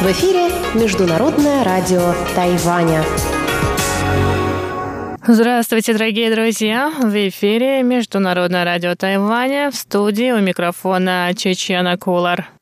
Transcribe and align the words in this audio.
В 0.00 0.10
эфире 0.10 0.50
Международное 0.74 1.62
радио 1.62 2.14
Тайваня. 2.34 3.04
Здравствуйте, 5.24 5.92
дорогие 5.92 6.34
друзья! 6.34 6.90
В 6.90 7.28
эфире 7.28 7.84
Международное 7.84 8.64
радио 8.64 8.96
Тайваня. 8.96 9.70
В 9.70 9.76
студии 9.76 10.32
у 10.32 10.40
микрофона 10.40 11.30
Чечена 11.36 11.96
Кулар. 11.96 12.55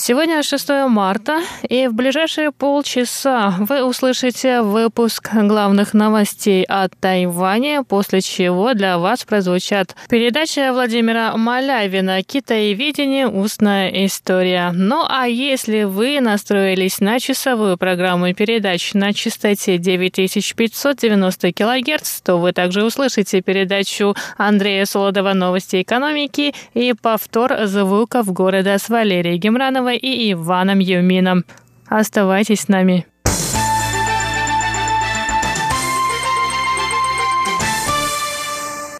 Сегодня 0.00 0.44
6 0.44 0.68
марта, 0.88 1.40
и 1.68 1.88
в 1.88 1.92
ближайшие 1.92 2.52
полчаса 2.52 3.56
вы 3.58 3.82
услышите 3.82 4.62
выпуск 4.62 5.30
главных 5.34 5.92
новостей 5.92 6.62
от 6.62 6.96
Тайваня, 7.00 7.82
после 7.82 8.20
чего 8.20 8.74
для 8.74 8.98
вас 8.98 9.24
прозвучат 9.24 9.96
передача 10.08 10.72
Владимира 10.72 11.36
Малявина 11.36 12.22
«Китаеведение. 12.22 13.26
Устная 13.26 13.88
история». 14.06 14.70
Ну 14.72 15.04
а 15.06 15.26
если 15.26 15.82
вы 15.82 16.20
настроились 16.20 17.00
на 17.00 17.18
часовую 17.18 17.76
программу 17.76 18.32
передач 18.34 18.94
на 18.94 19.12
частоте 19.12 19.78
9590 19.78 21.52
кГц, 21.52 22.20
то 22.22 22.36
вы 22.36 22.52
также 22.52 22.84
услышите 22.84 23.42
передачу 23.42 24.14
Андрея 24.36 24.84
Солодова 24.84 25.32
«Новости 25.32 25.82
экономики» 25.82 26.54
и 26.74 26.94
повтор 26.94 27.66
звуков 27.66 28.32
города 28.32 28.78
с 28.78 28.88
Валерией 28.88 29.38
Гемрановой 29.38 29.87
и 29.96 30.32
Иваном 30.32 30.78
Юмином. 30.78 31.44
Оставайтесь 31.88 32.62
с 32.62 32.68
нами. 32.68 33.06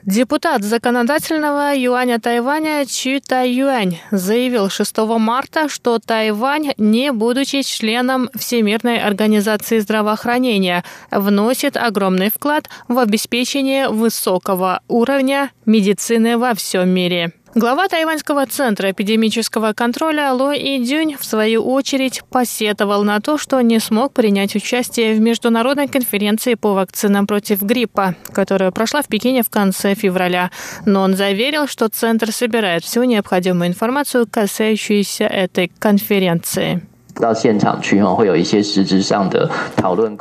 Депутат 0.09 0.65
законодательного 0.65 1.75
юаня 1.77 2.19
Тайваня 2.19 2.87
Чи 2.87 3.21
Юань 3.31 3.99
заявил 4.11 4.71
6 4.71 4.97
марта, 5.19 5.69
что 5.69 5.99
Тайвань, 5.99 6.73
не 6.79 7.13
будучи 7.13 7.61
членом 7.61 8.31
Всемирной 8.35 9.01
организации 9.01 9.81
здравоохранения, 9.81 10.83
вносит 11.11 11.77
огромный 11.77 12.31
вклад 12.31 12.71
в 12.89 12.99
обеспечение 12.99 13.91
высокого 13.91 14.81
уровня 14.89 15.51
медицины 15.67 16.39
во 16.39 16.55
всем 16.55 16.89
мире. 16.89 17.35
Глава 17.55 17.89
Тайваньского 17.89 18.47
центра 18.47 18.91
эпидемического 18.91 19.73
контроля 19.73 20.33
Ло 20.33 20.53
Идюнь 20.55 21.17
в 21.19 21.25
свою 21.25 21.65
очередь 21.65 22.23
посетовал 22.31 23.05
на 23.05 23.21
то, 23.21 23.39
что 23.39 23.61
не 23.63 23.81
смог 23.81 24.13
принять 24.13 24.55
участие 24.55 25.15
в 25.15 25.21
международной 25.21 25.89
конференции 25.89 26.55
по 26.55 26.75
вакцинам 26.75 27.27
против 27.27 27.63
гриппа, 27.63 28.15
которая 28.33 28.71
прошла 28.71 29.01
в 29.01 29.09
Пекине 29.09 29.43
в 29.43 29.49
конце 29.49 29.95
февраля. 29.95 30.51
Но 30.85 31.01
он 31.01 31.17
заверил, 31.17 31.67
что 31.67 31.89
центр 31.89 32.33
собирает 32.33 32.85
всю 32.85 33.05
необходимую 33.05 33.69
информацию, 33.69 34.27
касающуюся 34.31 35.25
этой 35.25 35.73
конференции. 35.79 36.87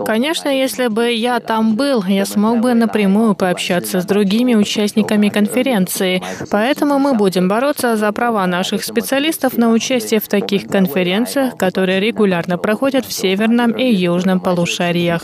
Конечно, 0.05 0.49
если 0.49 0.87
бы 0.87 1.11
я 1.11 1.39
там 1.39 1.75
был, 1.75 2.03
я 2.07 2.25
смог 2.25 2.59
бы 2.59 2.73
напрямую 2.73 3.35
пообщаться 3.35 4.01
с 4.01 4.05
другими 4.05 4.55
участниками 4.55 5.29
конференции. 5.29 6.21
Поэтому 6.51 6.99
мы 6.99 7.13
будем 7.13 7.47
бороться 7.47 7.95
за 7.97 8.11
права 8.11 8.45
наших 8.47 8.83
специалистов 8.83 9.57
на 9.57 9.69
участие 9.69 10.19
в 10.19 10.27
таких 10.27 10.67
конференциях, 10.67 11.55
которые 11.57 11.99
регулярно 11.99 12.57
проходят 12.57 13.05
в 13.05 13.13
северном 13.13 13.71
и 13.71 13.85
южном 13.85 14.39
полушариях. 14.39 15.23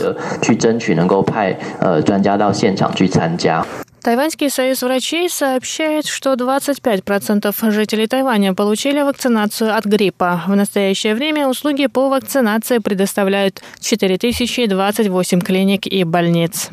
Тайваньский 4.04 4.50
союз 4.50 4.82
врачей 4.82 5.30
сообщает, 5.30 6.08
что 6.08 6.34
25% 6.34 7.72
жителей 7.72 8.08
Тайваня 8.08 8.54
получили 8.54 9.02
вакцинацию 9.02 9.74
от 9.74 9.86
гриппа. 9.86 10.44
В 10.46 10.56
настоящее 10.58 11.16
время 11.16 11.48
услуги 11.48 11.88
по 11.88 12.10
вакцинации 12.10 12.80
предоставляют 12.80 13.62
4028 13.80 15.40
клиник 15.40 15.88
и 15.88 16.04
больниц. 16.04 16.70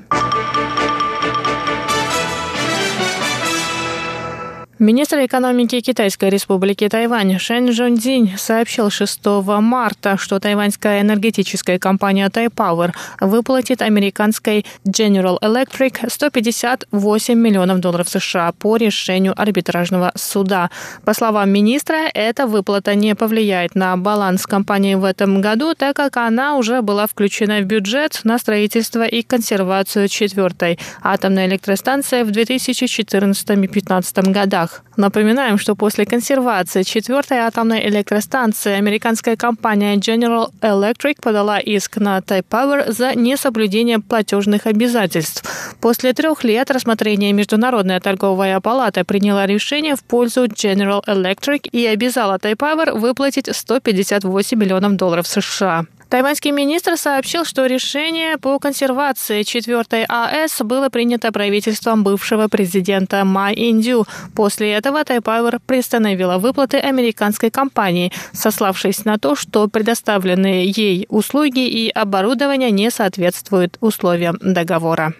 Министр 4.80 5.26
экономики 5.26 5.80
Китайской 5.82 6.30
республики 6.30 6.88
Тайвань 6.88 7.38
Шэн 7.38 7.70
Жонзинь 7.70 8.38
сообщил 8.38 8.88
6 8.88 9.20
марта, 9.60 10.16
что 10.16 10.40
тайваньская 10.40 11.02
энергетическая 11.02 11.78
компания 11.78 12.30
Тайпауэр 12.30 12.94
выплатит 13.20 13.82
американской 13.82 14.64
General 14.86 15.38
Electric 15.42 16.08
158 16.08 17.34
миллионов 17.34 17.80
долларов 17.80 18.08
США 18.08 18.52
по 18.52 18.78
решению 18.78 19.38
арбитражного 19.38 20.12
суда. 20.14 20.70
По 21.04 21.12
словам 21.12 21.50
министра, 21.50 22.08
эта 22.14 22.46
выплата 22.46 22.94
не 22.94 23.14
повлияет 23.14 23.74
на 23.74 23.94
баланс 23.98 24.46
компании 24.46 24.94
в 24.94 25.04
этом 25.04 25.42
году, 25.42 25.74
так 25.74 25.94
как 25.94 26.16
она 26.16 26.56
уже 26.56 26.80
была 26.80 27.06
включена 27.06 27.60
в 27.60 27.64
бюджет 27.64 28.20
на 28.24 28.38
строительство 28.38 29.06
и 29.06 29.20
консервацию 29.20 30.08
четвертой 30.08 30.78
атомной 31.02 31.48
электростанции 31.48 32.22
в 32.22 32.30
2014-2015 32.30 34.32
годах 34.32 34.69
странах. 34.70 34.84
Напоминаем, 34.96 35.58
что 35.58 35.74
после 35.74 36.04
консервации 36.04 36.82
четвертой 36.82 37.38
атомной 37.38 37.88
электростанции 37.88 38.72
американская 38.72 39.36
компания 39.36 39.96
General 39.96 40.48
Electric 40.60 41.16
подала 41.22 41.58
иск 41.58 41.96
на 41.96 42.18
Power 42.18 42.92
за 42.92 43.14
несоблюдение 43.14 43.98
платежных 43.98 44.66
обязательств. 44.66 45.42
После 45.80 46.12
трех 46.12 46.44
лет 46.44 46.70
рассмотрения 46.70 47.32
Международная 47.32 48.00
торговая 48.00 48.60
палата 48.60 49.04
приняла 49.04 49.46
решение 49.46 49.96
в 49.96 50.02
пользу 50.02 50.44
General 50.44 51.02
Electric 51.06 51.68
и 51.72 51.86
обязала 51.86 52.36
Power 52.36 52.98
выплатить 52.98 53.48
158 53.50 54.58
миллионов 54.58 54.96
долларов 54.96 55.26
США. 55.26 55.86
Тайваньский 56.10 56.50
министр 56.50 56.96
сообщил, 56.96 57.44
что 57.44 57.66
решение 57.66 58.36
по 58.36 58.58
консервации 58.58 59.44
4 59.44 60.06
АЭС 60.08 60.60
было 60.62 60.88
принято 60.88 61.30
правительством 61.30 62.02
бывшего 62.02 62.48
президента 62.48 63.24
Ма 63.24 63.52
Индю. 63.52 64.06
После 64.34 64.72
этого 64.72 65.04
Тайпауэр 65.04 65.60
приостановила 65.64 66.38
выплаты 66.38 66.78
американской 66.78 67.50
компании, 67.50 68.12
сославшись 68.32 69.04
на 69.04 69.18
то, 69.18 69.36
что 69.36 69.68
предоставленные 69.68 70.68
ей 70.68 71.06
услуги 71.08 71.68
и 71.68 71.88
оборудование 71.90 72.72
не 72.72 72.90
соответствуют 72.90 73.78
условиям 73.80 74.36
договора. 74.40 75.14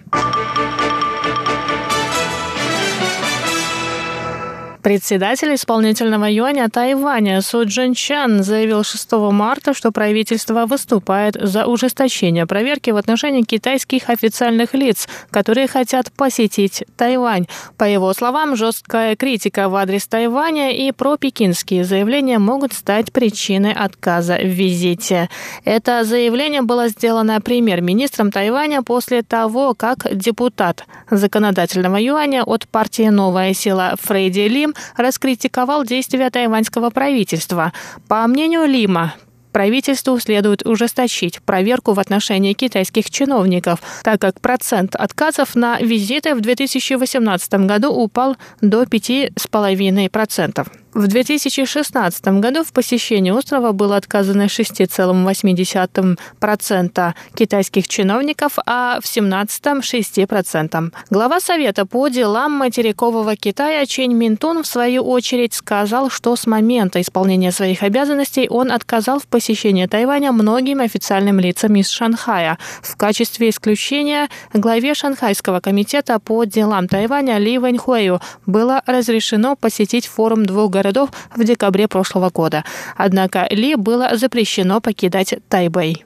Председатель 4.83 5.55
исполнительного 5.55 6.25
юаня 6.31 6.71
Тайваня 6.71 7.43
Су 7.43 7.67
Джин 7.67 7.93
Чан 7.93 8.43
заявил 8.43 8.83
6 8.83 9.13
марта, 9.31 9.75
что 9.75 9.93
правительство 9.93 10.65
выступает 10.65 11.37
за 11.39 11.67
ужесточение 11.67 12.47
проверки 12.47 12.89
в 12.89 12.97
отношении 12.97 13.43
китайских 13.43 14.09
официальных 14.09 14.73
лиц, 14.73 15.07
которые 15.31 15.69
хотят 15.69 16.11
посетить 16.13 16.85
Тайвань. 16.97 17.47
По 17.77 17.85
его 17.85 18.15
словам, 18.15 18.57
жесткая 18.57 19.17
критика 19.17 19.69
в 19.69 19.77
адрес 19.77 20.07
Тайваня 20.07 20.71
и 20.71 20.93
пропекинские 20.93 21.85
заявления 21.85 22.39
могут 22.39 22.73
стать 22.73 23.13
причиной 23.13 23.75
отказа 23.75 24.37
в 24.37 24.47
визите. 24.47 25.29
Это 25.67 26.05
заявление 26.05 26.63
было 26.63 26.89
сделано 26.89 27.43
премьер-министром 27.43 28.33
Тайваня 28.33 28.83
после 28.83 29.23
того, 29.23 29.75
как 29.75 30.07
депутат 30.11 30.87
законодательного 31.11 31.97
юаня 31.97 32.45
от 32.45 32.67
партии 32.67 33.11
«Новая 33.11 33.53
сила» 33.53 33.95
Фрейди 34.01 34.49
Лим 34.49 34.70
раскритиковал 34.97 35.85
действия 35.85 36.31
тайваньского 36.31 36.91
правительства. 36.91 37.73
По 38.09 38.27
мнению 38.27 38.67
Лима, 38.67 39.15
Правительству 39.53 40.19
следует 40.21 40.65
ужесточить 40.65 41.43
проверку 41.43 41.93
в 41.93 41.99
отношении 41.99 42.53
китайских 42.53 43.11
чиновников, 43.11 43.81
так 44.05 44.21
как 44.21 44.41
процент 44.41 44.95
отказов 44.95 45.57
на 45.57 45.81
визиты 45.81 46.35
в 46.35 46.41
2018 46.41 47.53
году 47.67 47.91
упал 47.91 48.37
до 48.61 48.85
5,5%. 48.85 50.69
В 50.93 51.07
2016 51.07 52.41
году 52.41 52.65
в 52.65 52.73
посещении 52.73 53.31
острова 53.31 53.71
было 53.71 53.97
отказано 53.97 54.47
6,8% 54.47 57.15
китайских 57.37 57.87
чиновников, 57.87 58.59
а 58.67 58.99
в 59.01 59.05
2017– 59.05 59.65
6%. 59.67 60.93
Глава 61.11 61.39
Совета 61.39 61.87
по 61.87 62.09
делам 62.09 62.51
материкового 62.53 63.37
Китая 63.37 63.87
Чень 63.87 64.15
Минтун 64.15 64.65
в 64.65 64.67
свою 64.67 65.05
очередь 65.05 65.55
сказал, 65.55 66.11
что 66.11 66.35
с 66.35 66.49
момента 66.49 67.01
исполнения 67.01 67.53
своих 67.53 67.85
обязанностей 67.85 68.49
он 68.49 68.73
отказал 68.73 69.21
в 69.21 69.29
посещении 69.29 69.87
Тайваня 69.87 70.33
многим 70.33 70.81
официальным 70.81 71.39
лицам 71.39 71.77
из 71.77 71.89
Шанхая. 71.89 72.59
В 72.83 72.97
качестве 72.97 73.51
исключения 73.51 74.29
главе 74.53 74.95
Шанхайского 74.95 75.61
комитета 75.61 76.19
по 76.19 76.43
делам 76.43 76.89
Тайваня 76.89 77.39
Ли 77.39 77.59
Вэньхуэю 77.59 78.21
было 78.45 78.83
разрешено 78.87 79.55
посетить 79.55 80.09
форум 80.09 80.45
двух 80.45 80.80
городов 80.81 81.11
в 81.37 81.45
декабре 81.45 81.89
прошлого 81.89 82.31
года. 82.31 82.65
Однако 82.97 83.47
Ли 83.51 83.75
было 83.75 84.17
запрещено 84.17 84.81
покидать 84.81 85.35
Тайбэй. 85.49 86.05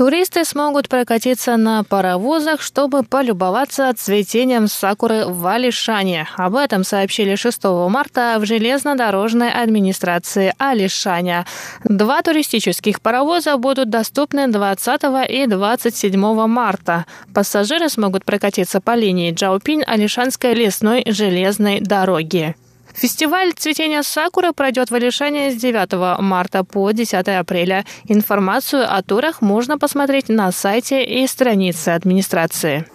Туристы 0.00 0.46
смогут 0.46 0.88
прокатиться 0.88 1.58
на 1.58 1.84
паровозах, 1.84 2.62
чтобы 2.62 3.02
полюбоваться 3.02 3.92
цветением 3.94 4.66
сакуры 4.66 5.26
в 5.26 5.46
Алишане. 5.46 6.26
Об 6.38 6.56
этом 6.56 6.84
сообщили 6.84 7.34
6 7.34 7.64
марта 7.90 8.38
в 8.40 8.46
железнодорожной 8.46 9.52
администрации 9.52 10.54
Алишаня. 10.56 11.44
Два 11.84 12.22
туристических 12.22 13.02
паровоза 13.02 13.58
будут 13.58 13.90
доступны 13.90 14.48
20 14.48 15.02
и 15.28 15.46
27 15.46 16.46
марта. 16.46 17.04
Пассажиры 17.34 17.90
смогут 17.90 18.24
прокатиться 18.24 18.80
по 18.80 18.94
линии 18.94 19.34
Джаупинь-Алишанской 19.34 20.54
лесной 20.54 21.04
железной 21.06 21.80
дороги. 21.80 22.56
Фестиваль 22.94 23.52
цветения 23.52 24.02
сакуры 24.02 24.52
пройдет 24.52 24.90
в 24.90 24.94
Алишане 24.94 25.50
с 25.50 25.56
9 25.56 26.20
марта 26.20 26.64
по 26.64 26.90
10 26.90 27.28
апреля. 27.28 27.84
Информацию 28.08 28.86
о 28.88 29.02
турах 29.02 29.40
можно 29.42 29.78
посмотреть 29.78 30.28
на 30.28 30.52
сайте 30.52 31.04
и 31.04 31.26
странице 31.26 31.90
администрации. 31.90 32.86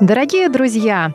Дорогие 0.00 0.48
друзья, 0.48 1.14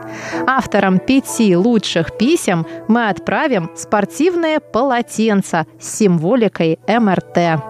Авторам 0.47 0.99
пяти 0.99 1.55
лучших 1.55 2.17
писем 2.17 2.65
мы 2.87 3.09
отправим 3.09 3.69
спортивное 3.75 4.59
полотенце 4.59 5.65
с 5.79 5.97
символикой 5.97 6.79
МРТ. 6.87 7.61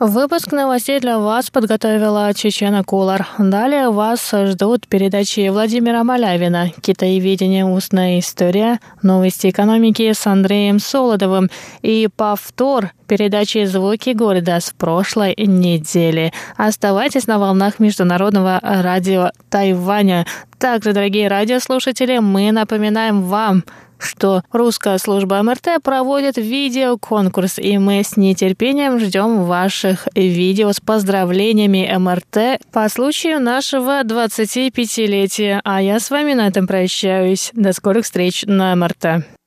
Выпуск 0.00 0.52
новостей 0.52 1.00
для 1.00 1.18
вас 1.18 1.50
подготовила 1.50 2.32
Чечена 2.32 2.84
Кулар. 2.84 3.26
Далее 3.36 3.90
вас 3.90 4.30
ждут 4.32 4.86
передачи 4.86 5.48
Владимира 5.48 6.04
Малявина 6.04 6.70
«Китаеведение. 6.80 7.64
Устная 7.64 8.20
история», 8.20 8.78
новости 9.02 9.50
экономики 9.50 10.12
с 10.12 10.24
Андреем 10.24 10.78
Солодовым 10.78 11.50
и 11.82 12.08
повтор 12.14 12.92
передачи 13.08 13.64
«Звуки 13.64 14.10
города» 14.10 14.60
с 14.60 14.70
прошлой 14.70 15.34
недели. 15.36 16.32
Оставайтесь 16.56 17.26
на 17.26 17.40
волнах 17.40 17.80
Международного 17.80 18.60
радио 18.62 19.32
Тайваня. 19.50 20.26
Также, 20.60 20.92
дорогие 20.92 21.26
радиослушатели, 21.26 22.18
мы 22.18 22.52
напоминаем 22.52 23.22
вам– 23.22 23.64
что 23.98 24.42
русская 24.52 24.98
служба 24.98 25.42
МРТ 25.42 25.82
проводит 25.82 26.36
видеоконкурс, 26.36 27.58
и 27.58 27.78
мы 27.78 28.02
с 28.02 28.16
нетерпением 28.16 28.98
ждем 28.98 29.44
ваших 29.44 30.08
видео 30.14 30.72
с 30.72 30.80
поздравлениями 30.80 31.90
МРТ 31.96 32.60
по 32.72 32.88
случаю 32.88 33.40
нашего 33.40 34.02
25-летия. 34.02 35.60
А 35.64 35.82
я 35.82 36.00
с 36.00 36.10
вами 36.10 36.34
на 36.34 36.48
этом 36.48 36.66
прощаюсь. 36.66 37.50
До 37.54 37.72
скорых 37.72 38.04
встреч 38.04 38.44
на 38.46 38.74
МРТ. 38.74 39.37